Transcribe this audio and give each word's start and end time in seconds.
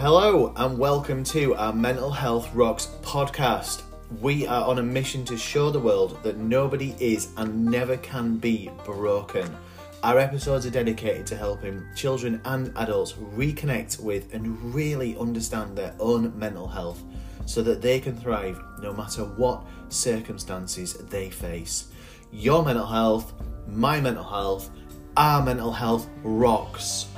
Hello, 0.00 0.52
and 0.54 0.78
welcome 0.78 1.24
to 1.24 1.56
our 1.56 1.72
Mental 1.72 2.12
Health 2.12 2.54
Rocks 2.54 2.86
podcast. 3.02 3.82
We 4.20 4.46
are 4.46 4.64
on 4.64 4.78
a 4.78 4.82
mission 4.82 5.24
to 5.24 5.36
show 5.36 5.70
the 5.70 5.80
world 5.80 6.22
that 6.22 6.36
nobody 6.36 6.94
is 7.00 7.30
and 7.36 7.66
never 7.66 7.96
can 7.96 8.36
be 8.36 8.70
broken. 8.84 9.52
Our 10.04 10.20
episodes 10.20 10.66
are 10.66 10.70
dedicated 10.70 11.26
to 11.26 11.36
helping 11.36 11.84
children 11.96 12.40
and 12.44 12.72
adults 12.76 13.14
reconnect 13.14 13.98
with 13.98 14.32
and 14.32 14.72
really 14.72 15.18
understand 15.18 15.76
their 15.76 15.96
own 15.98 16.32
mental 16.38 16.68
health 16.68 17.02
so 17.44 17.60
that 17.62 17.82
they 17.82 17.98
can 17.98 18.14
thrive 18.14 18.62
no 18.80 18.92
matter 18.92 19.24
what 19.24 19.66
circumstances 19.88 20.94
they 20.94 21.28
face. 21.28 21.88
Your 22.30 22.64
mental 22.64 22.86
health, 22.86 23.34
my 23.66 24.00
mental 24.00 24.22
health, 24.22 24.70
our 25.16 25.42
mental 25.42 25.72
health 25.72 26.08
rocks. 26.22 27.08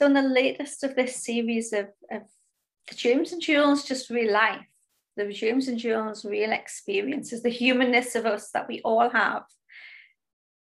So, 0.00 0.06
in 0.06 0.14
the 0.14 0.22
latest 0.22 0.82
of 0.82 0.96
this 0.96 1.16
series 1.16 1.74
of, 1.74 1.88
of 2.10 2.22
the 2.88 2.94
James 2.94 3.32
and 3.32 3.42
Jules 3.42 3.84
Just 3.84 4.08
Real 4.08 4.32
Life, 4.32 4.64
the 5.14 5.30
James 5.30 5.68
and 5.68 5.78
Jules 5.78 6.24
Real 6.24 6.52
Experiences, 6.52 7.42
the 7.42 7.50
humanness 7.50 8.14
of 8.14 8.24
us 8.24 8.50
that 8.52 8.66
we 8.66 8.80
all 8.80 9.10
have, 9.10 9.42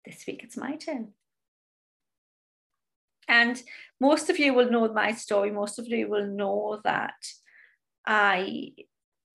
this 0.05 0.23
week 0.25 0.43
it's 0.43 0.55
my 0.55 0.77
turn. 0.77 1.09
And 3.27 3.61
most 3.99 4.29
of 4.29 4.39
you 4.39 4.53
will 4.53 4.71
know 4.71 4.87
my 4.93 5.11
story. 5.11 5.51
Most 5.51 5.77
of 5.77 5.89
you 5.89 6.07
will 6.07 6.27
know 6.27 6.79
that 6.85 7.21
I 8.05 8.75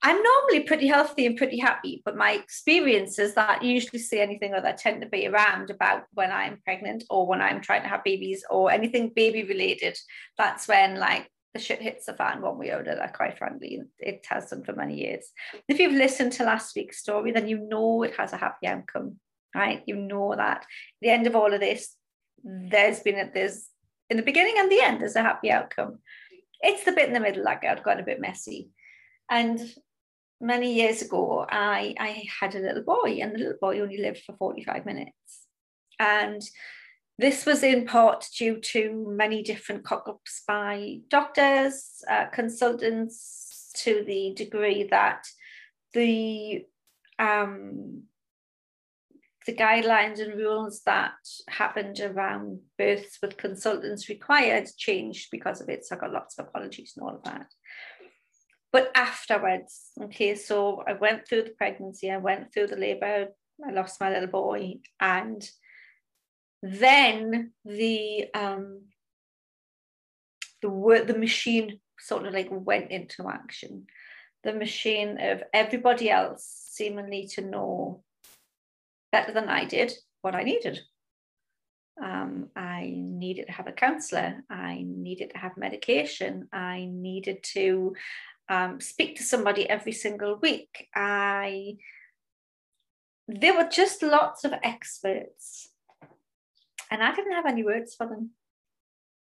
I'm 0.04 0.20
normally 0.20 0.64
pretty 0.64 0.88
healthy 0.88 1.26
and 1.26 1.36
pretty 1.36 1.58
happy, 1.58 2.02
but 2.04 2.16
my 2.16 2.32
experiences 2.32 3.34
that 3.34 3.62
usually 3.62 4.00
see 4.00 4.18
anything 4.18 4.50
that 4.50 4.78
tend 4.78 5.00
to 5.02 5.08
be 5.08 5.28
around 5.28 5.70
about 5.70 6.02
when 6.12 6.32
I'm 6.32 6.60
pregnant 6.64 7.04
or 7.08 7.26
when 7.26 7.40
I'm 7.40 7.60
trying 7.60 7.82
to 7.82 7.88
have 7.88 8.02
babies 8.02 8.44
or 8.50 8.72
anything 8.72 9.12
baby 9.14 9.44
related. 9.44 9.96
That's 10.36 10.66
when 10.66 10.98
like 10.98 11.30
the 11.54 11.60
shit 11.60 11.80
hits 11.80 12.06
the 12.06 12.14
fan 12.14 12.40
one 12.40 12.58
way 12.58 12.70
or 12.70 12.80
another, 12.80 13.10
quite 13.14 13.38
frankly. 13.38 13.80
It 14.00 14.26
has 14.28 14.50
done 14.50 14.64
for 14.64 14.72
many 14.72 14.98
years. 14.98 15.26
If 15.68 15.78
you've 15.78 15.92
listened 15.92 16.32
to 16.32 16.44
last 16.44 16.74
week's 16.74 16.98
story, 16.98 17.30
then 17.30 17.48
you 17.48 17.58
know 17.58 18.02
it 18.02 18.16
has 18.16 18.32
a 18.32 18.38
happy 18.38 18.66
outcome, 18.66 19.20
right? 19.54 19.82
You 19.86 19.96
know 19.96 20.34
that 20.34 20.66
the 21.00 21.10
end 21.10 21.28
of 21.28 21.36
all 21.36 21.52
of 21.52 21.60
this, 21.60 21.94
there's 22.42 23.00
been 23.00 23.20
a, 23.20 23.30
there's 23.32 23.68
in 24.10 24.16
the 24.16 24.24
beginning 24.24 24.54
and 24.58 24.70
the 24.70 24.80
end, 24.80 25.00
there's 25.00 25.14
a 25.14 25.22
happy 25.22 25.50
outcome. 25.50 25.98
It's 26.60 26.84
the 26.84 26.92
bit 26.92 27.06
in 27.06 27.14
the 27.14 27.20
middle 27.20 27.44
that 27.44 27.62
got, 27.62 27.84
got 27.84 28.00
a 28.00 28.04
bit 28.04 28.20
messy. 28.20 28.70
And 29.30 29.60
many 30.42 30.74
years 30.74 31.00
ago, 31.00 31.46
I, 31.48 31.94
I 31.98 32.24
had 32.40 32.54
a 32.54 32.58
little 32.58 32.82
boy, 32.82 33.18
and 33.22 33.32
the 33.32 33.38
little 33.38 33.58
boy 33.60 33.80
only 33.80 33.98
lived 33.98 34.22
for 34.26 34.36
45 34.36 34.84
minutes. 34.84 35.46
And 35.98 36.42
this 37.18 37.46
was 37.46 37.62
in 37.62 37.86
part 37.86 38.26
due 38.36 38.60
to 38.60 39.06
many 39.08 39.42
different 39.42 39.84
cock 39.84 40.08
ups 40.08 40.42
by 40.46 40.98
doctors, 41.08 42.02
uh, 42.10 42.26
consultants, 42.26 43.70
to 43.74 44.04
the 44.06 44.34
degree 44.36 44.86
that 44.90 45.24
the 45.94 46.64
um, 47.18 48.02
the 49.46 49.54
guidelines 49.54 50.20
and 50.20 50.38
rules 50.38 50.82
that 50.86 51.14
happened 51.48 51.98
around 52.00 52.60
births 52.78 53.18
with 53.20 53.36
consultants 53.36 54.08
required 54.08 54.68
changed 54.76 55.28
because 55.32 55.60
of 55.60 55.68
it. 55.68 55.84
So 55.84 55.96
I 55.96 55.98
got 55.98 56.12
lots 56.12 56.38
of 56.38 56.46
apologies 56.46 56.94
and 56.96 57.02
all 57.02 57.16
of 57.16 57.24
that 57.24 57.46
but 58.72 58.90
afterwards, 58.94 59.90
okay, 60.00 60.34
so 60.34 60.82
I 60.86 60.94
went 60.94 61.28
through 61.28 61.42
the 61.42 61.50
pregnancy, 61.50 62.10
I 62.10 62.16
went 62.16 62.52
through 62.52 62.68
the 62.68 62.76
labor, 62.76 63.28
I 63.66 63.70
lost 63.70 64.00
my 64.00 64.10
little 64.10 64.28
boy, 64.28 64.76
and 64.98 65.48
then 66.62 67.52
the 67.64 68.26
um 68.34 68.82
the 70.62 70.70
word 70.70 71.08
the 71.08 71.18
machine 71.18 71.80
sort 71.98 72.26
of 72.26 72.32
like 72.32 72.48
went 72.50 72.90
into 72.90 73.28
action. 73.28 73.86
The 74.44 74.52
machine 74.52 75.18
of 75.20 75.42
everybody 75.52 76.10
else 76.10 76.44
seemingly 76.70 77.28
to 77.34 77.42
know 77.42 78.02
better 79.12 79.32
than 79.32 79.48
I 79.48 79.66
did 79.66 79.92
what 80.22 80.34
I 80.34 80.42
needed. 80.42 80.80
Um, 82.02 82.48
I 82.56 82.92
needed 82.96 83.46
to 83.46 83.52
have 83.52 83.66
a 83.66 83.72
counselor. 83.72 84.42
I 84.50 84.84
needed 84.84 85.30
to 85.30 85.38
have 85.38 85.56
medication. 85.56 86.48
I 86.52 86.88
needed 86.90 87.42
to 87.54 87.94
um, 88.52 88.80
speak 88.80 89.16
to 89.16 89.22
somebody 89.22 89.68
every 89.68 89.92
single 89.92 90.36
week. 90.36 90.88
I 90.94 91.78
there 93.26 93.56
were 93.56 93.68
just 93.70 94.02
lots 94.02 94.44
of 94.44 94.52
experts, 94.62 95.70
and 96.90 97.02
I 97.02 97.14
didn't 97.14 97.32
have 97.32 97.46
any 97.46 97.64
words 97.64 97.94
for 97.94 98.06
them. 98.06 98.32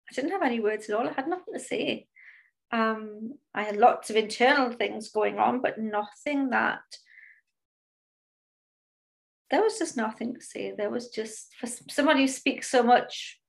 I 0.07 0.13
didn't 0.13 0.29
have 0.31 0.43
any 0.43 0.59
words 0.59 0.87
at 0.87 0.95
all. 0.95 1.07
I 1.07 1.13
had 1.13 1.27
nothing 1.27 1.55
to 1.55 1.59
say. 1.59 2.07
Um, 2.71 3.39
I 3.53 3.63
had 3.63 3.77
lots 3.77 4.11
of 4.11 4.15
internal 4.15 4.71
things 4.71 5.09
going 5.09 5.39
on, 5.39 5.59
but 5.59 5.79
nothing 5.79 6.51
that 6.51 6.83
there 9.49 9.63
was 9.63 9.79
just 9.79 9.97
nothing 9.97 10.35
to 10.35 10.41
say. 10.41 10.71
There 10.77 10.91
was 10.91 11.09
just 11.09 11.55
for 11.59 11.65
somebody 11.65 12.21
who 12.21 12.27
speaks 12.27 12.69
so 12.69 12.83
much. 12.83 13.39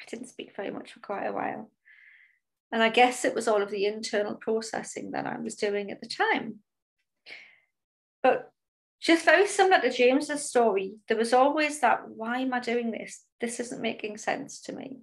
I 0.00 0.04
didn't 0.08 0.28
speak 0.28 0.56
very 0.56 0.70
much 0.70 0.92
for 0.92 1.00
quite 1.00 1.26
a 1.26 1.32
while. 1.32 1.70
And 2.72 2.82
I 2.82 2.88
guess 2.88 3.24
it 3.24 3.34
was 3.34 3.46
all 3.48 3.62
of 3.62 3.70
the 3.70 3.86
internal 3.86 4.34
processing 4.34 5.12
that 5.12 5.26
I 5.26 5.38
was 5.38 5.54
doing 5.54 5.90
at 5.90 6.00
the 6.00 6.08
time. 6.08 6.56
But 8.22 8.50
just 9.00 9.24
very 9.24 9.46
similar 9.46 9.80
to 9.80 9.90
James's 9.90 10.48
story, 10.48 10.96
there 11.08 11.16
was 11.16 11.32
always 11.32 11.80
that 11.80 12.08
why 12.08 12.40
am 12.40 12.52
I 12.52 12.60
doing 12.60 12.90
this? 12.90 13.22
This 13.40 13.60
isn't 13.60 13.80
making 13.80 14.18
sense 14.18 14.60
to 14.62 14.72
me. 14.72 14.98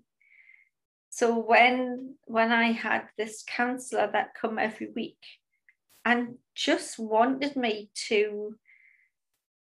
So 1.09 1.37
when 1.37 2.15
when 2.25 2.51
I 2.51 2.71
had 2.71 3.03
this 3.17 3.43
counselor 3.47 4.09
that 4.11 4.33
come 4.33 4.57
every 4.57 4.89
week 4.95 5.23
and 6.03 6.35
just 6.55 6.99
wanted 6.99 7.55
me 7.55 7.91
to 8.07 8.55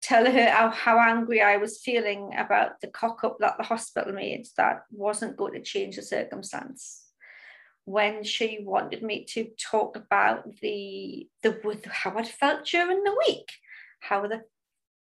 tell 0.02 0.30
her 0.30 0.50
how, 0.50 0.70
how 0.70 1.00
angry 1.00 1.42
I 1.42 1.58
was 1.58 1.82
feeling 1.82 2.34
about 2.38 2.82
the 2.82 2.88
cock 2.88 3.24
up 3.24 3.38
that 3.40 3.58
the 3.58 3.64
hospital 3.64 4.14
made 4.14 4.48
that 4.58 4.84
wasn't 4.92 5.38
going 5.38 5.54
to 5.54 5.62
change 5.62 5.96
the 5.96 6.02
circumstance 6.02 7.09
when 7.90 8.24
she 8.24 8.60
wanted 8.62 9.02
me 9.02 9.26
to 9.26 9.50
talk 9.72 9.96
about 9.96 10.44
the 10.62 11.28
the 11.42 11.82
how 11.90 12.16
I'd 12.16 12.28
felt 12.28 12.66
during 12.66 13.04
the 13.04 13.18
week, 13.28 13.52
how 14.00 14.22
the 14.28 14.44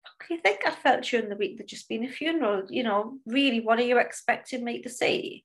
fuck 0.04 0.28
do 0.28 0.34
you 0.34 0.40
think 0.42 0.62
I 0.66 0.72
felt 0.72 1.04
during 1.04 1.30
the 1.30 1.36
week? 1.36 1.58
There'd 1.58 1.70
just 1.70 1.88
been 1.88 2.06
a 2.06 2.10
funeral, 2.10 2.64
you 2.68 2.82
know. 2.82 3.20
Really, 3.28 3.60
what 3.60 3.78
are 3.78 3.84
you 3.84 4.00
expecting 4.00 4.64
me 4.64 4.82
to 4.82 4.90
say? 4.90 5.44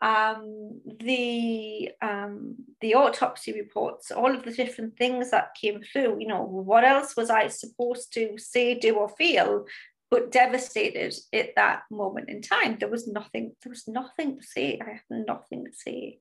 Um, 0.00 0.80
the 0.98 1.90
um, 2.00 2.54
the 2.80 2.94
autopsy 2.94 3.52
reports, 3.52 4.10
all 4.10 4.34
of 4.34 4.42
the 4.42 4.52
different 4.52 4.96
things 4.96 5.32
that 5.32 5.56
came 5.60 5.82
through. 5.82 6.20
You 6.20 6.28
know, 6.28 6.42
what 6.42 6.84
else 6.84 7.14
was 7.18 7.28
I 7.28 7.48
supposed 7.48 8.14
to 8.14 8.38
say, 8.38 8.78
do, 8.78 8.94
or 8.96 9.10
feel? 9.10 9.66
But 10.10 10.30
devastated 10.30 11.14
at 11.34 11.50
that 11.56 11.82
moment 11.90 12.30
in 12.30 12.40
time, 12.40 12.78
there 12.78 12.88
was 12.88 13.06
nothing. 13.06 13.52
There 13.62 13.70
was 13.76 13.86
nothing 13.86 14.38
to 14.38 14.42
say. 14.42 14.80
I 14.80 14.92
had 14.92 15.26
nothing 15.26 15.66
to 15.66 15.72
say 15.74 16.20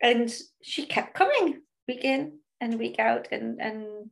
and 0.00 0.32
she 0.62 0.86
kept 0.86 1.14
coming 1.14 1.60
week 1.86 2.04
in 2.04 2.38
and 2.60 2.78
week 2.78 2.98
out 2.98 3.28
and 3.32 3.60
and 3.60 4.10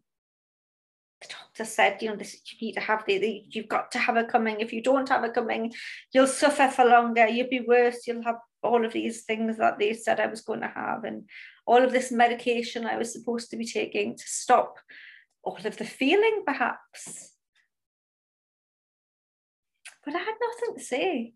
the 1.20 1.28
doctor 1.28 1.64
said 1.64 2.00
you 2.00 2.08
know 2.08 2.16
this 2.16 2.36
you 2.50 2.66
need 2.66 2.74
to 2.74 2.80
have 2.80 3.04
the, 3.06 3.44
you've 3.48 3.68
got 3.68 3.90
to 3.92 3.98
have 3.98 4.16
her 4.16 4.24
coming. 4.24 4.60
If 4.60 4.72
you 4.72 4.82
don't 4.82 5.08
have 5.08 5.22
her 5.22 5.30
coming 5.30 5.72
you'll 6.12 6.26
suffer 6.26 6.68
for 6.68 6.84
longer. 6.84 7.26
You'll 7.26 7.48
be 7.48 7.60
worse. 7.60 8.06
You'll 8.06 8.22
have 8.22 8.36
all 8.62 8.84
of 8.84 8.92
these 8.92 9.22
things 9.24 9.56
that 9.58 9.78
they 9.78 9.94
said 9.94 10.20
I 10.20 10.26
was 10.26 10.42
going 10.42 10.60
to 10.60 10.68
have. 10.68 11.04
And 11.04 11.28
all 11.66 11.82
of 11.82 11.92
this 11.92 12.12
medication 12.12 12.84
I 12.84 12.98
was 12.98 13.12
supposed 13.12 13.50
to 13.50 13.56
be 13.56 13.66
taking 13.66 14.16
to 14.16 14.24
stop 14.26 14.78
all 15.42 15.58
of 15.64 15.76
the 15.76 15.84
feeling 15.84 16.42
perhaps. 16.44 17.32
But 20.04 20.14
I 20.14 20.18
had 20.18 20.34
nothing 20.40 20.76
to 20.76 20.84
say 20.84 21.32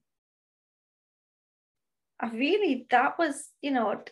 really, 2.29 2.87
that 2.91 3.19
was, 3.19 3.49
you 3.63 3.71
know, 3.71 4.03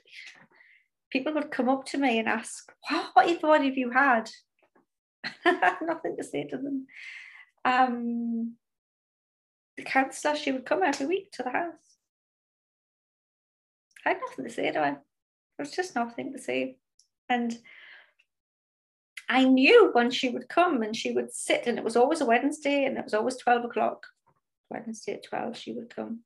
people 1.11 1.35
would 1.35 1.51
come 1.51 1.69
up 1.69 1.85
to 1.87 1.99
me 1.99 2.19
and 2.19 2.29
ask, 2.29 2.71
what, 2.89 3.43
what 3.43 3.65
have 3.65 3.77
you 3.77 3.91
had? 3.91 4.31
Nothing 5.45 6.17
to 6.17 6.25
say 6.25 6.45
to 6.45 6.57
them. 6.57 6.87
Um, 7.65 8.55
the 9.77 9.85
counsellor, 9.85 10.37
she 10.37 10.53
would 10.53 10.67
come 10.67 10.83
every 10.83 11.07
week 11.07 11.33
to 11.33 11.43
the 11.43 11.51
house. 11.51 11.75
I 14.05 14.11
had 14.11 14.19
nothing 14.29 14.45
to 14.45 14.51
say 14.51 14.71
to 14.71 14.79
her. 14.79 14.91
There 14.93 15.01
was 15.59 15.71
just 15.71 15.95
nothing 15.95 16.33
to 16.33 16.39
say. 16.39 16.77
And 17.29 17.59
I 19.29 19.45
knew 19.45 19.91
when 19.93 20.11
she 20.11 20.31
would 20.31 20.49
come 20.49 20.83
and 20.83 20.97
she 20.97 21.13
would 21.13 21.33
sit, 21.33 21.67
and 21.67 21.79
it 21.79 21.85
was 21.85 21.97
always 21.97 22.21
a 22.21 22.27
Wednesday 22.27 22.85
and 22.85 22.97
it 22.97 23.05
was 23.05 23.15
always 23.15 23.37
12 23.37 23.67
o'clock. 23.67 24.07
Wednesday 24.71 25.15
at 25.15 25.25
12, 25.25 25.57
she 25.57 25.73
would 25.73 25.95
come. 25.95 26.21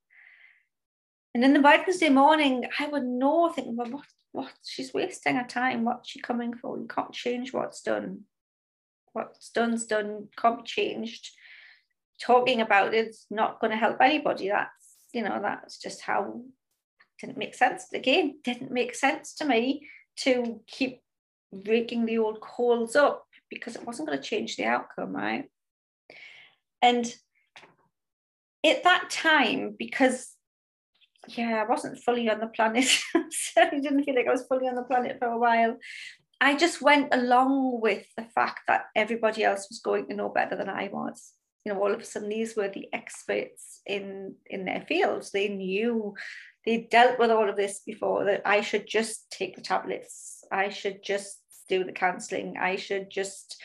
And 1.35 1.45
in 1.45 1.55
the 1.55 1.63
Wednesday 1.63 2.11
morning, 2.11 2.67
I 2.79 2.89
would 2.89 3.05
know, 3.05 3.51
thinking, 3.51 3.77
well, 3.77 3.91
what, 3.91 4.05
what, 4.33 4.53
she's 4.65 4.93
wasting 4.93 5.37
her 5.37 5.47
time. 5.47 5.85
What's 5.85 6.11
she 6.11 6.21
coming 6.21 6.55
for? 6.55 6.79
You 6.79 6.87
can't 6.87 7.13
change 7.13 7.53
what's 7.53 7.83
done. 7.83 8.23
What's 9.13 9.51
done's 9.51 9.87
done, 9.87 10.29
can't 10.37 10.59
be 10.59 10.65
changed. 10.65 11.31
Talking 12.21 12.61
about 12.61 12.95
it's 12.95 13.27
not 13.31 13.61
going 13.61 13.71
to 13.71 13.77
help 13.77 13.99
anybody. 14.01 14.49
That's 14.49 14.71
you 15.13 15.23
know, 15.23 15.39
that's 15.43 15.79
just 15.79 16.01
how 16.03 16.43
didn't 17.21 17.39
make 17.39 17.55
sense. 17.55 17.87
Again, 17.93 18.39
didn't 18.43 18.71
make 18.71 18.95
sense 18.95 19.35
to 19.35 19.45
me 19.45 19.87
to 20.19 20.61
keep 20.67 21.03
raking 21.53 22.07
the 22.07 22.19
old 22.19 22.41
coals 22.41 22.97
up 22.97 23.27
because 23.51 23.77
it 23.77 23.87
wasn't 23.87 24.09
going 24.09 24.19
to 24.19 24.25
change 24.25 24.57
the 24.57 24.65
outcome, 24.65 25.15
right? 25.15 25.45
And 26.81 27.15
at 28.65 28.85
that 28.85 29.11
time, 29.11 29.75
because 29.79 30.32
yeah, 31.29 31.63
I 31.63 31.69
wasn't 31.69 31.99
fully 31.99 32.29
on 32.29 32.41
the 32.41 32.49
planet, 32.49 32.89
I 33.57 33.71
didn't 33.71 34.05
feel 34.05 34.15
like 34.15 34.27
I 34.27 34.33
was 34.33 34.47
fully 34.47 34.69
on 34.69 34.75
the 34.75 34.83
planet 34.83 35.19
for 35.19 35.29
a 35.29 35.39
while. 35.39 35.77
I 36.41 36.57
just 36.57 36.83
went 36.83 37.15
along 37.15 37.81
with 37.81 38.05
the 38.17 38.25
fact 38.25 38.63
that 38.67 38.87
everybody 38.97 39.45
else 39.45 39.69
was 39.71 39.79
going 39.79 40.09
to 40.09 40.15
know 40.15 40.29
better 40.29 40.57
than 40.57 40.69
I 40.69 40.89
was. 40.93 41.33
You 41.65 41.73
know, 41.73 41.81
all 41.81 41.95
of 41.95 42.01
a 42.01 42.05
sudden 42.05 42.29
these 42.29 42.57
were 42.57 42.69
the 42.69 42.89
experts 42.93 43.81
in 43.87 44.35
in 44.47 44.65
their 44.65 44.85
fields. 44.89 45.31
They 45.31 45.49
knew 45.49 46.15
they 46.67 46.89
dealt 46.91 47.21
with 47.21 47.31
all 47.31 47.49
of 47.49 47.57
this 47.57 47.83
before 47.87 48.25
that 48.25 48.43
I 48.45 48.61
should 48.61 48.89
just 48.89 49.31
take 49.31 49.55
the 49.55 49.63
tablets. 49.63 50.45
I 50.51 50.71
should 50.71 51.05
just 51.05 51.39
do 51.69 51.85
the 51.85 51.93
counseling. 51.93 52.57
I 52.61 52.75
should 52.75 53.09
just 53.09 53.61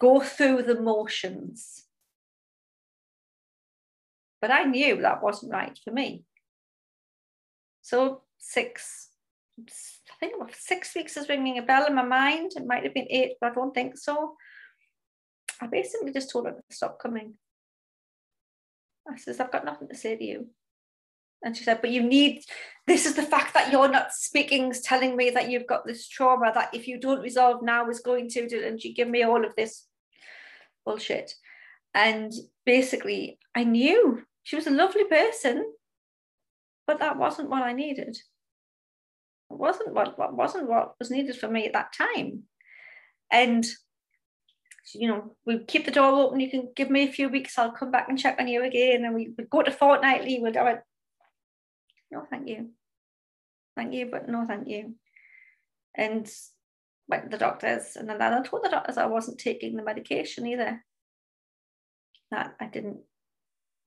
go 0.00 0.20
through 0.20 0.62
the 0.62 0.80
motions. 0.80 1.84
But 4.40 4.50
I 4.50 4.64
knew 4.64 5.02
that 5.02 5.22
wasn't 5.22 5.52
right 5.52 5.78
for 5.84 5.92
me. 5.92 6.24
So 7.82 8.22
six, 8.38 9.10
I 9.60 10.14
think 10.18 10.34
six 10.54 10.94
weeks 10.94 11.16
is 11.16 11.28
ringing 11.28 11.58
a 11.58 11.62
bell 11.62 11.86
in 11.86 11.94
my 11.94 12.02
mind. 12.02 12.52
It 12.56 12.66
might 12.66 12.84
have 12.84 12.94
been 12.94 13.08
eight, 13.10 13.34
but 13.40 13.52
I 13.52 13.54
don't 13.54 13.74
think 13.74 13.98
so. 13.98 14.36
I 15.60 15.66
basically 15.66 16.12
just 16.12 16.30
told 16.30 16.46
her 16.46 16.52
to 16.52 16.62
stop 16.70 16.98
coming. 16.98 17.34
I 19.08 19.16
says, 19.16 19.40
I've 19.40 19.52
got 19.52 19.64
nothing 19.64 19.88
to 19.88 19.96
say 19.96 20.16
to 20.16 20.24
you. 20.24 20.48
And 21.44 21.56
she 21.56 21.64
said, 21.64 21.80
but 21.80 21.90
you 21.90 22.04
need, 22.04 22.44
this 22.86 23.04
is 23.04 23.14
the 23.14 23.22
fact 23.22 23.54
that 23.54 23.72
you're 23.72 23.90
not 23.90 24.12
speaking, 24.12 24.70
is 24.70 24.80
telling 24.80 25.16
me 25.16 25.30
that 25.30 25.50
you've 25.50 25.66
got 25.66 25.84
this 25.84 26.06
trauma 26.06 26.52
that 26.54 26.72
if 26.72 26.86
you 26.86 27.00
don't 27.00 27.20
resolve 27.20 27.62
now 27.62 27.88
is 27.90 27.98
going 27.98 28.28
to, 28.30 28.64
and 28.64 28.80
she 28.80 28.94
gave 28.94 29.08
me 29.08 29.24
all 29.24 29.44
of 29.44 29.56
this 29.56 29.88
bullshit. 30.86 31.34
And 31.94 32.32
basically, 32.64 33.40
I 33.56 33.64
knew 33.64 34.22
she 34.44 34.54
was 34.54 34.68
a 34.68 34.70
lovely 34.70 35.04
person, 35.04 35.66
but 36.86 37.00
that 37.00 37.18
wasn't 37.18 37.50
what 37.50 37.62
I 37.62 37.72
needed. 37.72 38.16
It 39.50 39.58
wasn't 39.58 39.94
what, 39.94 40.18
what 40.18 40.34
wasn't 40.34 40.68
what 40.68 40.94
was 40.98 41.10
needed 41.10 41.36
for 41.36 41.48
me 41.48 41.66
at 41.66 41.72
that 41.74 41.92
time. 41.92 42.44
And 43.30 43.66
you 44.94 45.08
know, 45.08 45.36
we 45.46 45.64
keep 45.64 45.84
the 45.84 45.90
door 45.90 46.12
open. 46.22 46.40
You 46.40 46.50
can 46.50 46.70
give 46.74 46.90
me 46.90 47.04
a 47.04 47.12
few 47.12 47.28
weeks. 47.28 47.56
I'll 47.56 47.72
come 47.72 47.90
back 47.90 48.08
and 48.08 48.18
check 48.18 48.36
on 48.38 48.48
you 48.48 48.64
again. 48.64 49.04
And 49.04 49.14
we 49.14 49.32
would 49.36 49.48
go 49.48 49.62
to 49.62 49.70
fortnightly. 49.70 50.40
We'd, 50.40 50.56
I 50.56 50.64
went, 50.64 50.80
no, 52.10 52.26
thank 52.28 52.48
you. 52.48 52.70
Thank 53.76 53.94
you, 53.94 54.08
but 54.10 54.28
no, 54.28 54.44
thank 54.46 54.68
you. 54.68 54.94
And 55.96 56.30
went 57.08 57.24
to 57.24 57.28
the 57.30 57.38
doctors. 57.38 57.96
And 57.96 58.08
then 58.08 58.20
I 58.20 58.42
told 58.42 58.64
the 58.64 58.68
doctors 58.68 58.98
I 58.98 59.06
wasn't 59.06 59.38
taking 59.38 59.76
the 59.76 59.82
medication 59.82 60.46
either. 60.46 60.84
That 62.30 62.54
I 62.60 62.66
didn't, 62.66 62.98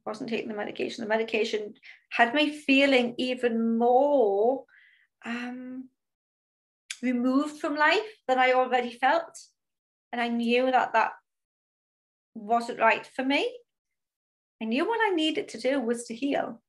wasn't 0.05 0.29
taking 0.29 0.49
the 0.49 0.55
medication. 0.55 1.03
The 1.03 1.09
medication 1.09 1.73
had 2.11 2.33
me 2.33 2.55
feeling 2.55 3.15
even 3.17 3.77
more 3.77 4.65
um, 5.25 5.89
removed 7.01 7.59
from 7.59 7.75
life 7.75 7.99
than 8.27 8.39
I 8.39 8.53
already 8.53 8.93
felt. 8.93 9.37
And 10.11 10.21
I 10.21 10.27
knew 10.27 10.71
that 10.71 10.93
that 10.93 11.11
wasn't 12.35 12.79
right 12.79 13.05
for 13.15 13.23
me. 13.23 13.49
I 14.61 14.65
knew 14.65 14.87
what 14.87 14.99
I 15.01 15.15
needed 15.15 15.49
to 15.49 15.59
do 15.59 15.81
was 15.81 16.05
to 16.05 16.15
heal 16.15 16.61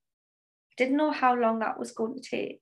I 0.70 0.84
didn't 0.84 0.96
know 0.96 1.12
how 1.12 1.34
long 1.34 1.60
that 1.60 1.78
was 1.78 1.92
going 1.92 2.14
to 2.14 2.20
take. 2.20 2.60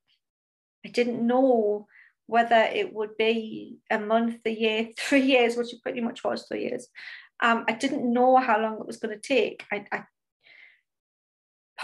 I 0.86 0.88
didn't 0.88 1.26
know 1.26 1.86
whether 2.26 2.56
it 2.56 2.92
would 2.92 3.16
be 3.16 3.78
a 3.90 3.98
month, 3.98 4.40
a 4.46 4.50
year, 4.50 4.88
three 4.98 5.22
years, 5.22 5.56
which 5.56 5.72
it 5.72 5.82
pretty 5.82 6.00
much 6.00 6.22
was 6.22 6.46
three 6.46 6.64
years. 6.64 6.88
Um, 7.42 7.64
I 7.68 7.72
didn't 7.72 8.10
know 8.12 8.36
how 8.36 8.60
long 8.60 8.74
it 8.74 8.86
was 8.86 8.98
going 8.98 9.18
to 9.18 9.20
take. 9.20 9.64
I, 9.72 9.84
I, 9.90 10.04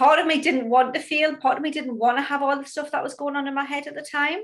part 0.01 0.17
of 0.17 0.25
me 0.25 0.41
didn't 0.41 0.67
want 0.67 0.95
to 0.95 0.99
feel, 0.99 1.35
part 1.35 1.57
of 1.57 1.63
me 1.63 1.69
didn't 1.69 1.95
want 1.95 2.17
to 2.17 2.23
have 2.23 2.41
all 2.41 2.57
the 2.57 2.65
stuff 2.65 2.89
that 2.91 3.03
was 3.03 3.13
going 3.13 3.35
on 3.35 3.47
in 3.47 3.53
my 3.53 3.63
head 3.63 3.85
at 3.85 3.93
the 3.93 4.01
time. 4.19 4.39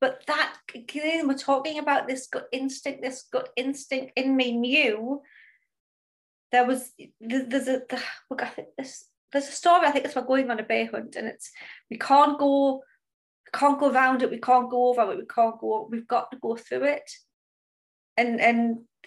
But 0.00 0.22
that 0.28 0.54
we're 0.94 1.34
talking 1.34 1.78
about 1.80 2.06
this 2.06 2.28
gut 2.28 2.46
instinct, 2.52 3.02
this 3.02 3.24
gut 3.32 3.48
instinct 3.56 4.12
in 4.16 4.36
me 4.36 4.52
knew 4.52 5.22
there 6.52 6.66
was 6.66 6.92
there's 7.20 7.68
a 7.68 7.82
the, 7.88 8.00
look, 8.30 8.42
I 8.42 8.46
think 8.46 8.68
this 8.78 9.08
there's 9.32 9.48
a 9.48 9.52
story 9.52 9.86
I 9.86 9.90
think 9.90 10.04
it's 10.04 10.14
about 10.14 10.28
going 10.28 10.50
on 10.50 10.60
a 10.60 10.62
bear 10.62 10.86
hunt, 10.86 11.16
and 11.16 11.26
it's 11.26 11.50
we 11.90 11.98
can't 11.98 12.38
go, 12.38 12.76
we 12.76 13.58
can't 13.58 13.80
go 13.80 13.90
around 13.90 14.22
it, 14.22 14.30
we 14.30 14.38
can't 14.38 14.70
go 14.70 14.88
over 14.88 15.10
it, 15.10 15.18
we 15.18 15.26
can't 15.26 15.58
go. 15.58 15.88
We've 15.90 16.06
got 16.06 16.30
to 16.30 16.36
go 16.36 16.54
through 16.54 16.84
it, 16.84 17.10
and 18.16 18.40
and 18.40 18.60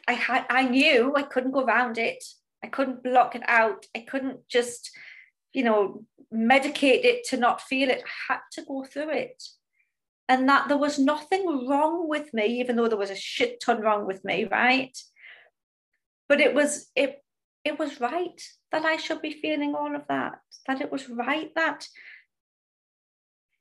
I 0.10 0.14
had 0.14 0.46
I 0.50 0.64
knew 0.64 1.14
I 1.16 1.22
couldn't 1.22 1.52
go 1.52 1.64
around 1.64 1.98
it. 1.98 2.22
I 2.64 2.68
couldn't 2.68 3.04
block 3.04 3.36
it 3.36 3.44
out. 3.48 3.86
I 3.96 4.00
couldn't 4.00 4.40
just, 4.50 4.90
you 5.58 5.64
know, 5.64 6.04
medicate 6.32 7.04
it 7.04 7.26
to 7.30 7.36
not 7.36 7.62
feel 7.62 7.90
it. 7.90 8.04
I 8.06 8.34
had 8.34 8.42
to 8.52 8.62
go 8.62 8.84
through 8.84 9.10
it. 9.10 9.42
And 10.30 10.48
that 10.50 10.68
there 10.68 10.78
was 10.78 11.00
nothing 11.00 11.68
wrong 11.68 12.08
with 12.08 12.32
me, 12.32 12.46
even 12.60 12.76
though 12.76 12.88
there 12.88 13.06
was 13.06 13.10
a 13.10 13.16
shit 13.16 13.60
ton 13.60 13.82
wrong 13.82 14.06
with 14.06 14.24
me, 14.24 14.46
right? 14.46 14.96
But 16.30 16.42
it 16.42 16.54
was 16.54 16.92
it 16.96 17.24
it 17.64 17.80
was 17.80 18.00
right 18.00 18.40
that 18.72 18.86
I 18.86 18.98
should 18.98 19.22
be 19.24 19.42
feeling 19.42 19.74
all 19.74 19.96
of 19.96 20.04
that, 20.10 20.36
that 20.68 20.80
it 20.80 20.92
was 20.92 21.10
right 21.10 21.50
that 21.56 21.88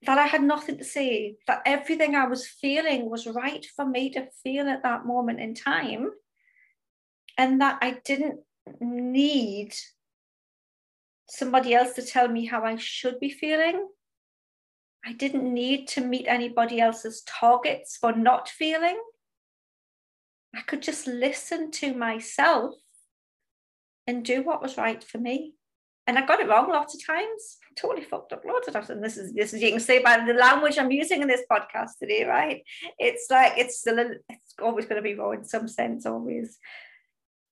that 0.03 0.19
I 0.19 0.27
had 0.27 0.43
nothing 0.43 0.77
to 0.77 0.85
say, 0.85 1.37
that 1.47 1.63
everything 1.65 2.15
I 2.15 2.27
was 2.27 2.47
feeling 2.47 3.09
was 3.09 3.27
right 3.27 3.65
for 3.75 3.87
me 3.87 4.11
to 4.11 4.29
feel 4.43 4.69
at 4.69 4.83
that 4.83 5.07
moment 5.07 5.41
in 5.41 5.55
time, 5.55 6.11
and 7.39 7.63
that 7.63 7.79
I 7.81 8.01
didn't 8.05 8.41
need 8.81 9.73
somebody 11.29 11.75
else 11.75 11.95
to 11.95 12.03
tell 12.03 12.29
me 12.29 12.47
how 12.47 12.65
I 12.65 12.77
should 12.77 13.19
be 13.21 13.31
feeling. 13.31 13.89
I 15.05 15.13
didn't 15.13 15.53
need 15.53 15.89
to 15.89 16.01
meet 16.01 16.27
anybody 16.27 16.81
else's 16.81 17.23
targets 17.23 17.97
for 17.97 18.13
not 18.13 18.49
feeling. 18.49 18.99
I 20.55 20.63
could 20.63 20.83
just 20.83 21.07
listen 21.07 21.71
to 21.73 21.95
myself 21.95 22.75
and 24.07 24.25
do 24.25 24.43
what 24.43 24.63
was 24.63 24.77
right 24.77 25.03
for 25.03 25.19
me. 25.19 25.55
And 26.09 26.17
I 26.17 26.25
got 26.25 26.41
it 26.41 26.49
wrong 26.49 26.71
lots 26.71 26.95
of 26.95 27.05
times. 27.05 27.59
Totally 27.77 28.05
fucked 28.05 28.33
up 28.33 28.45
lots 28.45 28.69
of 28.69 28.75
times. 28.75 28.91
And 28.91 29.03
this 29.03 29.17
is 29.17 29.33
this 29.33 29.53
is 29.53 29.61
you 29.61 29.71
can 29.71 29.81
see 29.81 29.99
by 29.99 30.25
the 30.25 30.35
language 30.35 30.79
I'm 30.79 30.93
using 30.93 31.21
in 31.21 31.29
this 31.29 31.43
podcast 31.51 31.99
today, 32.01 32.25
right? 32.25 32.63
It's 32.99 33.27
like 33.29 33.55
it's 33.59 33.81
still 33.81 33.99
a, 33.99 34.11
it's 34.29 34.55
always 34.63 34.87
going 34.87 35.03
to 35.03 35.03
be 35.03 35.15
wrong 35.15 35.35
in 35.35 35.45
some 35.45 35.67
sense, 35.67 36.07
always. 36.07 36.59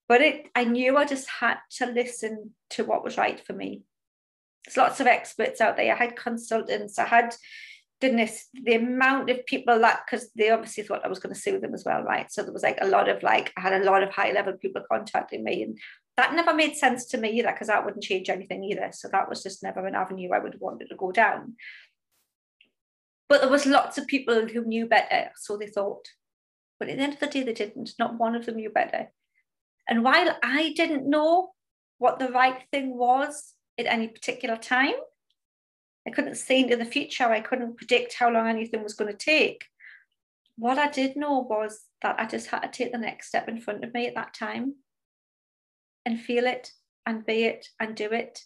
But 0.08 0.20
it 0.20 0.46
I 0.54 0.64
knew 0.64 0.96
I 0.96 1.04
just 1.04 1.28
had 1.28 1.58
to 1.78 1.86
listen 1.86 2.54
to 2.70 2.84
what 2.84 3.04
was 3.04 3.16
right 3.16 3.44
for 3.44 3.52
me. 3.52 3.82
There's 4.64 4.76
lots 4.76 5.00
of 5.00 5.06
experts 5.06 5.60
out 5.60 5.76
there. 5.76 5.92
I 5.92 5.96
had 5.96 6.16
consultants, 6.16 6.98
I 6.98 7.06
had 7.06 7.34
goodness, 8.00 8.48
the 8.52 8.74
amount 8.74 9.30
of 9.30 9.46
people 9.46 9.78
that 9.80 10.02
because 10.04 10.30
they 10.36 10.50
obviously 10.50 10.82
thought 10.82 11.04
I 11.04 11.08
was 11.08 11.18
going 11.18 11.34
to 11.34 11.40
sue 11.40 11.58
them 11.58 11.74
as 11.74 11.84
well, 11.84 12.02
right? 12.02 12.30
So 12.30 12.42
there 12.42 12.52
was 12.52 12.62
like 12.62 12.78
a 12.80 12.88
lot 12.88 13.08
of 13.08 13.22
like 13.22 13.52
I 13.56 13.60
had 13.60 13.80
a 13.80 13.84
lot 13.84 14.02
of 14.02 14.10
high 14.10 14.32
level 14.32 14.54
people 14.54 14.82
contacting 14.90 15.42
me 15.42 15.62
and 15.62 15.78
that 16.16 16.34
never 16.34 16.54
made 16.54 16.76
sense 16.76 17.06
to 17.06 17.18
me 17.18 17.30
either 17.30 17.50
because 17.50 17.68
that 17.68 17.84
wouldn't 17.84 18.04
change 18.04 18.28
anything 18.28 18.62
either. 18.64 18.90
So 18.92 19.08
that 19.08 19.28
was 19.28 19.42
just 19.42 19.62
never 19.62 19.84
an 19.86 19.94
avenue 19.94 20.30
I 20.32 20.38
would 20.38 20.52
have 20.52 20.62
wanted 20.62 20.88
to 20.90 20.96
go 20.96 21.12
down. 21.12 21.54
But 23.28 23.40
there 23.40 23.50
was 23.50 23.66
lots 23.66 23.98
of 23.98 24.06
people 24.06 24.46
who 24.46 24.64
knew 24.64 24.86
better, 24.86 25.30
so 25.36 25.56
they 25.56 25.66
thought. 25.66 26.06
But 26.78 26.88
at 26.88 26.98
the 26.98 27.02
end 27.02 27.14
of 27.14 27.20
the 27.20 27.26
day, 27.26 27.42
they 27.42 27.52
didn't. 27.52 27.94
Not 27.98 28.18
one 28.18 28.34
of 28.34 28.46
them 28.46 28.56
knew 28.56 28.70
better. 28.70 29.08
And 29.88 30.02
while 30.02 30.36
I 30.42 30.72
didn't 30.74 31.08
know 31.08 31.52
what 31.98 32.18
the 32.18 32.28
right 32.28 32.62
thing 32.70 32.96
was 32.96 33.54
at 33.78 33.86
any 33.86 34.08
particular 34.08 34.56
time, 34.56 34.94
I 36.06 36.10
couldn't 36.10 36.36
see 36.36 36.62
into 36.62 36.76
the 36.76 36.84
future. 36.84 37.24
I 37.24 37.40
couldn't 37.40 37.76
predict 37.76 38.14
how 38.14 38.30
long 38.30 38.46
anything 38.46 38.82
was 38.82 38.94
going 38.94 39.10
to 39.10 39.16
take. 39.16 39.64
What 40.56 40.78
I 40.78 40.88
did 40.88 41.16
know 41.16 41.38
was 41.38 41.84
that 42.02 42.16
I 42.18 42.26
just 42.26 42.48
had 42.48 42.60
to 42.60 42.68
take 42.68 42.92
the 42.92 42.98
next 42.98 43.28
step 43.28 43.48
in 43.48 43.60
front 43.60 43.84
of 43.84 43.92
me 43.94 44.06
at 44.06 44.14
that 44.14 44.34
time 44.34 44.74
and 46.04 46.20
feel 46.20 46.46
it 46.46 46.70
and 47.06 47.24
be 47.24 47.44
it 47.44 47.68
and 47.80 47.94
do 47.94 48.10
it. 48.12 48.40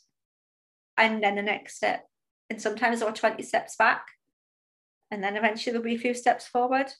And 0.97 1.23
then 1.23 1.37
the 1.37 1.43
next 1.43 1.77
step. 1.77 2.07
And 2.51 2.61
sometimes 2.61 3.01
there 3.01 3.09
were 3.09 3.15
20 3.15 3.43
steps 3.43 3.77
back. 3.77 4.07
And 5.11 5.23
then 5.23 5.37
eventually 5.37 5.73
there'll 5.73 5.85
be 5.85 5.95
a 5.95 5.99
few 5.99 6.15
steps 6.15 6.47
forward. 6.47 6.93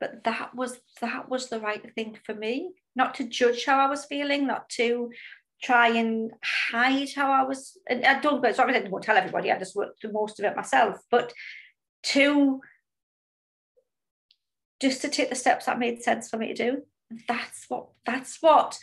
But 0.00 0.24
that 0.24 0.54
was 0.54 0.78
that 1.00 1.28
was 1.28 1.48
the 1.48 1.60
right 1.60 1.84
thing 1.94 2.18
for 2.24 2.34
me. 2.34 2.72
Not 2.94 3.14
to 3.16 3.24
judge 3.24 3.64
how 3.64 3.78
I 3.78 3.88
was 3.88 4.04
feeling, 4.04 4.46
not 4.46 4.68
to 4.70 5.10
try 5.62 5.88
and 5.88 6.32
hide 6.44 7.10
how 7.14 7.32
I 7.32 7.42
was. 7.42 7.76
And 7.88 8.04
I 8.04 8.20
don't 8.20 8.42
go, 8.42 8.52
sorry, 8.52 8.74
I 8.74 8.80
didn't 8.80 9.02
tell 9.02 9.16
everybody, 9.16 9.50
I 9.50 9.58
just 9.58 9.74
worked 9.74 10.00
through 10.00 10.12
most 10.12 10.38
of 10.38 10.44
it 10.44 10.56
myself. 10.56 10.98
But 11.10 11.32
to 12.04 12.60
just 14.80 15.02
to 15.02 15.08
take 15.08 15.28
the 15.28 15.34
steps 15.34 15.66
that 15.66 15.78
made 15.78 16.02
sense 16.02 16.28
for 16.28 16.36
me 16.36 16.54
to 16.54 16.54
do 16.54 16.82
that's 17.26 17.64
what 17.68 17.88
that's 18.06 18.38
what 18.40 18.78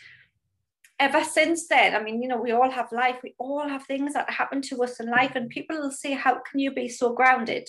ever 0.99 1.23
since 1.23 1.67
then, 1.67 1.95
I 1.95 2.01
mean, 2.01 2.21
you 2.21 2.27
know, 2.27 2.41
we 2.41 2.51
all 2.51 2.69
have 2.69 2.91
life, 2.91 3.17
we 3.23 3.35
all 3.37 3.67
have 3.67 3.85
things 3.85 4.13
that 4.13 4.29
happen 4.29 4.61
to 4.63 4.83
us 4.83 4.99
in 4.99 5.09
life, 5.09 5.35
and 5.35 5.49
people 5.49 5.77
will 5.77 5.91
say, 5.91 6.13
How 6.13 6.39
can 6.39 6.59
you 6.59 6.71
be 6.71 6.87
so 6.87 7.13
grounded? 7.13 7.67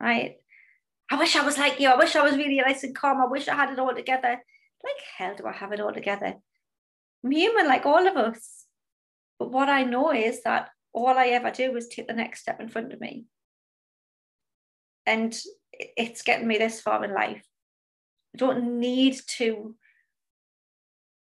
Right? 0.00 0.36
I 1.10 1.16
wish 1.16 1.36
I 1.36 1.44
was 1.44 1.58
like 1.58 1.80
you. 1.80 1.88
I 1.88 1.96
wish 1.96 2.16
I 2.16 2.22
was 2.22 2.36
really 2.36 2.56
nice 2.56 2.82
and 2.82 2.94
calm. 2.94 3.20
I 3.20 3.26
wish 3.26 3.48
I 3.48 3.54
had 3.54 3.70
it 3.70 3.78
all 3.78 3.94
together. 3.94 4.42
Like 4.84 5.02
hell 5.16 5.34
do 5.36 5.46
I 5.46 5.52
have 5.52 5.72
it 5.72 5.80
all 5.80 5.92
together? 5.92 6.34
I'm 7.24 7.30
human 7.30 7.66
like 7.66 7.86
all 7.86 8.06
of 8.06 8.16
us. 8.16 8.66
But 9.38 9.50
what 9.50 9.68
I 9.68 9.84
know 9.84 10.12
is 10.12 10.42
that 10.42 10.70
all 10.92 11.18
I 11.18 11.28
ever 11.28 11.50
do 11.50 11.76
is 11.76 11.88
take 11.88 12.06
the 12.06 12.14
next 12.14 12.40
step 12.40 12.60
in 12.60 12.68
front 12.68 12.92
of 12.92 13.00
me. 13.00 13.26
And 15.06 15.36
it's 15.72 16.22
getting 16.22 16.46
me 16.46 16.58
this 16.58 16.80
far 16.80 17.04
in 17.04 17.12
life. 17.12 17.44
I 18.34 18.38
don't 18.38 18.78
need 18.78 19.18
to 19.38 19.74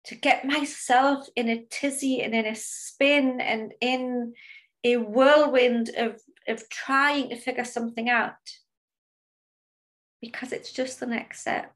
to 0.05 0.15
get 0.15 0.45
myself 0.45 1.27
in 1.35 1.49
a 1.49 1.65
tizzy 1.69 2.21
and 2.21 2.33
in 2.33 2.45
a 2.45 2.55
spin 2.55 3.39
and 3.41 3.73
in 3.81 4.33
a 4.83 4.97
whirlwind 4.97 5.89
of, 5.97 6.19
of 6.47 6.67
trying 6.69 7.29
to 7.29 7.35
figure 7.35 7.65
something 7.65 8.09
out 8.09 8.33
because 10.21 10.51
it's 10.51 10.71
just 10.71 10.99
the 10.99 11.05
next 11.05 11.41
step 11.41 11.73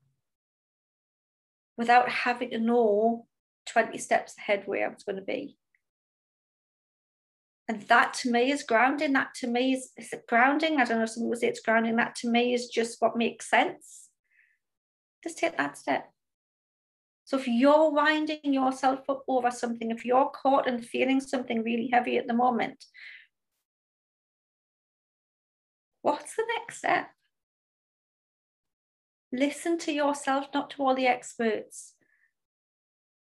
without 1.78 2.10
having 2.10 2.52
to 2.52 2.60
know 2.60 3.26
20 3.68 3.98
steps 3.98 4.36
ahead 4.38 4.64
where 4.66 4.86
I 4.86 4.94
was 4.94 5.04
going 5.04 5.16
to 5.16 5.22
be. 5.22 5.58
And 7.68 7.82
that 7.84 8.14
to 8.16 8.32
me 8.32 8.52
is 8.52 8.64
grounding. 8.64 9.14
That 9.14 9.34
to 9.36 9.48
me 9.48 9.74
is, 9.74 9.92
is 9.98 10.12
it 10.12 10.28
grounding? 10.28 10.80
I 10.80 10.86
don't 10.86 10.98
know 10.98 11.06
if 11.06 11.12
someone 11.12 11.30
would 11.30 11.40
say 11.40 11.48
it's 11.48 11.62
grounding. 11.62 11.96
That 11.96 12.16
to 12.16 12.30
me 12.30 12.54
is 12.54 12.68
just 12.68 12.98
what 13.00 13.16
makes 13.16 13.50
sense. 13.50 14.10
Just 15.24 15.38
take 15.38 15.58
that 15.58 15.78
step. 15.78 16.10
So 17.24 17.38
if 17.38 17.48
you're 17.48 17.90
winding 17.90 18.40
yourself 18.44 19.10
up 19.10 19.24
over 19.30 19.50
something, 19.50 19.92
if 19.92 20.04
you're 20.04 20.30
caught 20.30 20.68
and 20.68 20.86
feeling 20.86 21.22
something 21.22 21.64
really 21.64 21.90
heavy 21.92 22.18
at 22.18 22.28
the 22.28 22.34
moment, 22.34 22.84
what's 26.02 26.36
the 26.36 26.44
next 26.58 26.80
step? 26.80 27.08
Listen 29.34 29.78
to 29.80 29.92
yourself, 29.92 30.46
not 30.54 30.70
to 30.70 30.84
all 30.84 30.96
the 30.96 31.08
experts. 31.08 31.96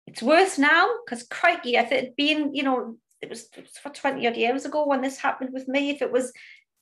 It's 0.07 0.23
worse 0.23 0.59
now 0.59 0.89
because 1.05 1.23
crikey, 1.23 1.77
if 1.77 1.93
it 1.93 2.05
had 2.05 2.17
been, 2.17 2.55
you 2.55 2.65
know, 2.65 2.97
it 3.23 3.31
was, 3.31 3.49
for 3.81 3.89
20 3.89 4.27
odd 4.27 4.37
years 4.37 4.65
ago 4.65 4.85
when 4.85 5.01
this 5.01 5.17
happened 5.17 5.51
with 5.53 5.69
me, 5.69 5.91
if 5.91 6.03
it 6.03 6.13
was 6.13 6.33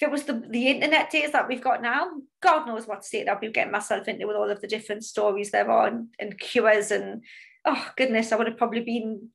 if 0.00 0.08
it 0.08 0.10
was 0.10 0.22
the, 0.22 0.42
the 0.48 0.68
internet 0.68 1.10
days 1.10 1.32
that 1.32 1.46
we've 1.46 1.62
got 1.62 1.82
now, 1.82 2.08
God 2.40 2.66
knows 2.66 2.86
what 2.86 3.04
state 3.04 3.28
I'd 3.28 3.38
be 3.38 3.50
getting 3.50 3.70
myself 3.70 4.08
into 4.08 4.26
with 4.26 4.36
all 4.36 4.50
of 4.50 4.62
the 4.62 4.66
different 4.66 5.04
stories 5.04 5.50
there 5.50 5.70
are 5.70 5.88
and, 5.88 6.08
and 6.18 6.40
cures 6.40 6.90
and 6.90 7.22
oh 7.66 7.90
goodness, 7.96 8.32
I 8.32 8.36
would 8.36 8.46
have 8.46 8.56
probably 8.56 8.80
been 8.80 9.28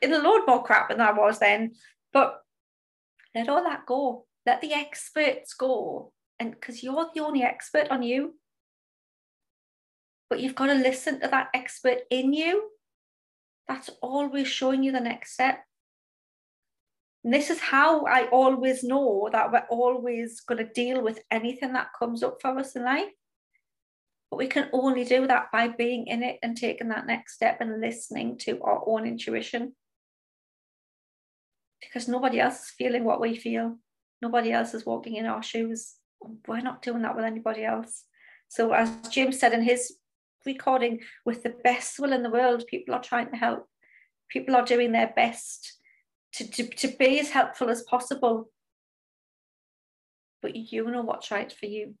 in 0.00 0.14
a 0.14 0.18
load 0.18 0.46
more 0.46 0.64
crap 0.64 0.88
than 0.88 1.02
I 1.02 1.12
was 1.12 1.38
then. 1.38 1.74
But 2.12 2.40
let 3.34 3.48
all 3.48 3.62
that 3.64 3.86
go. 3.86 4.26
Let 4.46 4.62
the 4.62 4.72
experts 4.72 5.54
go. 5.54 6.12
And 6.38 6.52
because 6.52 6.82
you're 6.82 7.10
the 7.14 7.20
only 7.20 7.42
expert 7.42 7.88
on 7.90 8.02
you. 8.02 8.34
But 10.30 10.40
you've 10.40 10.54
got 10.54 10.66
to 10.66 10.74
listen 10.74 11.20
to 11.20 11.28
that 11.28 11.48
expert 11.52 11.98
in 12.08 12.32
you. 12.32 12.70
That's 13.66 13.90
always 14.00 14.46
showing 14.48 14.84
you 14.84 14.92
the 14.92 15.00
next 15.00 15.34
step. 15.34 15.64
And 17.24 17.34
this 17.34 17.50
is 17.50 17.58
how 17.58 18.06
I 18.06 18.28
always 18.28 18.82
know 18.82 19.28
that 19.32 19.52
we're 19.52 19.66
always 19.68 20.40
going 20.40 20.64
to 20.64 20.72
deal 20.72 21.02
with 21.02 21.20
anything 21.30 21.74
that 21.74 21.90
comes 21.98 22.22
up 22.22 22.40
for 22.40 22.56
us 22.58 22.76
in 22.76 22.84
life. 22.84 23.10
But 24.30 24.38
we 24.38 24.46
can 24.46 24.70
only 24.72 25.04
do 25.04 25.26
that 25.26 25.50
by 25.52 25.68
being 25.68 26.06
in 26.06 26.22
it 26.22 26.38
and 26.42 26.56
taking 26.56 26.88
that 26.88 27.06
next 27.06 27.34
step 27.34 27.60
and 27.60 27.80
listening 27.80 28.38
to 28.38 28.60
our 28.62 28.82
own 28.86 29.06
intuition. 29.06 29.74
Because 31.80 32.08
nobody 32.08 32.38
else 32.38 32.60
is 32.60 32.70
feeling 32.70 33.04
what 33.04 33.20
we 33.20 33.36
feel. 33.36 33.76
Nobody 34.22 34.52
else 34.52 34.74
is 34.74 34.86
walking 34.86 35.16
in 35.16 35.26
our 35.26 35.42
shoes. 35.42 35.96
We're 36.46 36.60
not 36.60 36.82
doing 36.82 37.02
that 37.02 37.16
with 37.16 37.24
anybody 37.24 37.64
else. 37.64 38.04
So, 38.48 38.72
as 38.72 38.90
Jim 39.10 39.32
said 39.32 39.52
in 39.52 39.62
his 39.62 39.94
recording, 40.46 41.00
with 41.24 41.42
the 41.42 41.54
best 41.64 41.98
will 41.98 42.12
in 42.12 42.22
the 42.22 42.30
world, 42.30 42.66
people 42.66 42.94
are 42.94 43.02
trying 43.02 43.30
to 43.30 43.36
help. 43.36 43.66
People 44.28 44.56
are 44.56 44.64
doing 44.64 44.92
their 44.92 45.12
best 45.14 45.78
to, 46.34 46.48
to, 46.50 46.68
to 46.68 46.88
be 46.88 47.20
as 47.20 47.30
helpful 47.30 47.68
as 47.68 47.82
possible. 47.82 48.50
But 50.42 50.56
you 50.56 50.90
know 50.90 51.02
what's 51.02 51.30
right 51.30 51.52
for 51.52 51.66
you. 51.66 51.94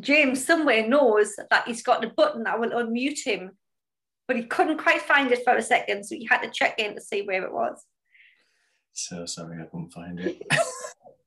James 0.00 0.44
somewhere 0.44 0.86
knows 0.86 1.34
that 1.50 1.66
he's 1.66 1.82
got 1.82 2.04
a 2.04 2.08
button 2.08 2.44
that 2.44 2.60
will 2.60 2.70
unmute 2.70 3.24
him, 3.24 3.52
but 4.26 4.36
he 4.36 4.44
couldn't 4.44 4.78
quite 4.78 5.02
find 5.02 5.32
it 5.32 5.42
for 5.44 5.56
a 5.56 5.62
second, 5.62 6.04
so 6.04 6.14
he 6.14 6.24
had 6.24 6.42
to 6.42 6.50
check 6.50 6.78
in 6.78 6.94
to 6.94 7.00
see 7.00 7.22
where 7.22 7.44
it 7.44 7.52
was. 7.52 7.84
So 8.98 9.26
sorry 9.26 9.62
I 9.62 9.66
couldn't 9.66 9.92
find 9.92 10.18
it. 10.18 10.42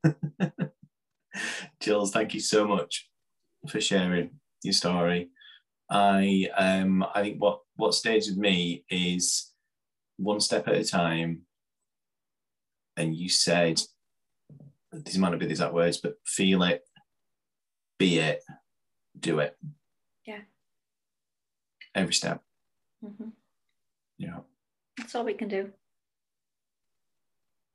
Jules, 1.79 2.11
thank 2.11 2.33
you 2.33 2.41
so 2.41 2.67
much 2.67 3.09
for 3.69 3.79
sharing 3.79 4.31
your 4.61 4.73
story. 4.73 5.29
I 5.89 6.49
um 6.57 7.05
I 7.15 7.21
think 7.21 7.41
what 7.41 7.61
what 7.77 7.93
stays 7.93 8.27
with 8.27 8.37
me 8.37 8.83
is 8.89 9.53
one 10.17 10.41
step 10.41 10.67
at 10.67 10.75
a 10.75 10.83
time. 10.83 11.43
And 12.97 13.15
you 13.15 13.29
said 13.29 13.79
these 14.91 15.17
might 15.17 15.29
not 15.29 15.39
be 15.39 15.45
the 15.45 15.51
exact 15.51 15.73
words, 15.73 15.95
but 15.95 16.15
feel 16.25 16.63
it, 16.63 16.83
be 17.97 18.19
it, 18.19 18.43
do 19.17 19.39
it. 19.39 19.57
Yeah. 20.25 20.41
Every 21.95 22.13
step. 22.13 22.43
Mm-hmm. 23.03 23.29
Yeah. 24.17 24.39
That's 24.97 25.15
all 25.15 25.23
we 25.23 25.35
can 25.35 25.47
do. 25.47 25.71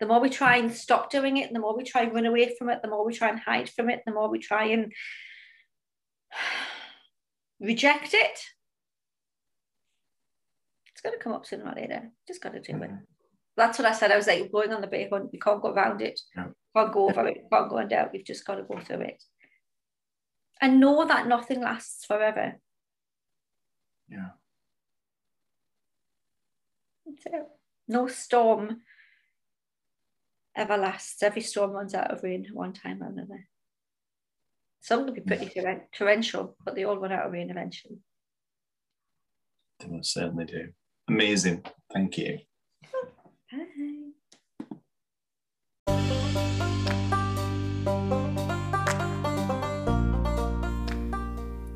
The 0.00 0.06
more 0.06 0.20
we 0.20 0.28
try 0.28 0.56
and 0.56 0.72
stop 0.72 1.10
doing 1.10 1.38
it, 1.38 1.52
the 1.52 1.58
more 1.58 1.76
we 1.76 1.84
try 1.84 2.02
and 2.02 2.14
run 2.14 2.26
away 2.26 2.54
from 2.58 2.68
it, 2.68 2.82
the 2.82 2.88
more 2.88 3.04
we 3.04 3.14
try 3.14 3.28
and 3.28 3.40
hide 3.40 3.68
from 3.68 3.88
it, 3.88 4.02
the 4.04 4.12
more 4.12 4.28
we 4.28 4.38
try 4.38 4.66
and 4.66 4.92
reject 7.60 8.12
it, 8.12 8.38
it's 10.92 11.00
going 11.02 11.16
to 11.16 11.22
come 11.22 11.32
up 11.32 11.46
sooner 11.46 11.70
or 11.70 11.74
later. 11.74 12.10
Just 12.28 12.42
got 12.42 12.52
to 12.52 12.60
do 12.60 12.72
mm-hmm. 12.72 12.82
it. 12.82 12.90
That's 13.56 13.78
what 13.78 13.88
I 13.88 13.92
said. 13.92 14.12
I 14.12 14.16
was 14.16 14.26
like, 14.26 14.52
going 14.52 14.72
on 14.72 14.82
the 14.82 14.86
big 14.86 15.10
hunt. 15.10 15.30
We 15.32 15.38
can't 15.38 15.62
go 15.62 15.70
around 15.70 16.02
it. 16.02 16.20
Yeah. 16.36 16.48
Can't 16.76 16.92
go 16.92 17.08
over 17.08 17.26
it. 17.26 17.38
Can't 17.50 17.70
go 17.70 17.78
under 17.78 18.00
it. 18.00 18.10
We've 18.12 18.24
just 18.24 18.44
got 18.44 18.56
to 18.56 18.62
go 18.64 18.78
through 18.80 19.00
it. 19.00 19.22
And 20.60 20.80
know 20.80 21.06
that 21.06 21.26
nothing 21.26 21.62
lasts 21.62 22.04
forever. 22.04 22.60
Yeah. 24.08 24.28
No 27.88 28.08
storm 28.08 28.82
ever 30.56 30.76
lasts. 30.76 31.22
Every 31.22 31.42
storm 31.42 31.72
runs 31.72 31.94
out 31.94 32.10
of 32.10 32.22
rain 32.22 32.46
one 32.52 32.72
time 32.72 33.02
or 33.02 33.08
another. 33.08 33.46
Some 34.80 35.04
can 35.04 35.14
be 35.14 35.20
pretty 35.20 35.50
torrential, 35.92 36.56
but 36.64 36.74
they 36.74 36.84
all 36.84 36.98
run 36.98 37.12
out 37.12 37.26
of 37.26 37.32
rain 37.32 37.50
eventually. 37.50 37.98
They 39.80 39.88
most 39.88 40.12
certainly 40.12 40.44
do. 40.44 40.68
Amazing. 41.08 41.64
Thank 41.92 42.18
you. 42.18 42.38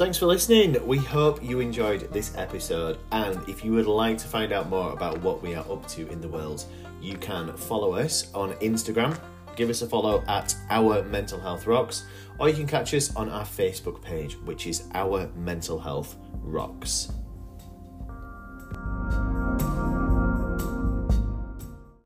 Thanks 0.01 0.17
for 0.17 0.25
listening. 0.25 0.79
We 0.87 0.97
hope 0.97 1.45
you 1.45 1.61
enjoyed 1.61 2.11
this 2.11 2.35
episode. 2.35 2.97
And 3.13 3.47
if 3.51 3.63
you 3.63 3.73
would 3.73 3.87
like 3.87 4.17
to 4.17 4.27
find 4.27 4.51
out 4.51 4.71
more 4.71 4.95
about 4.95 5.21
what 5.21 5.43
we 5.43 5.55
are 5.55 5.71
up 5.71 5.87
to 5.89 6.09
in 6.09 6.23
the 6.23 6.29
world, 6.29 6.65
you 7.03 7.19
can 7.19 7.55
follow 7.55 7.97
us 7.97 8.33
on 8.33 8.55
Instagram. 8.61 9.21
Give 9.57 9.69
us 9.69 9.83
a 9.83 9.87
follow 9.87 10.25
at 10.27 10.57
Our 10.71 11.03
Mental 11.03 11.39
Health 11.39 11.67
Rocks 11.67 12.07
or 12.39 12.49
you 12.49 12.55
can 12.55 12.67
catch 12.67 12.95
us 12.95 13.15
on 13.15 13.29
our 13.29 13.45
Facebook 13.45 14.01
page, 14.01 14.39
which 14.47 14.67
is 14.67 14.85
Our 14.95 15.29
Mental 15.37 15.79
Health 15.79 16.17
Rocks. 16.43 17.13